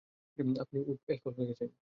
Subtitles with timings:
[0.63, 1.69] আপনি wood alcohol খেয়েছেন?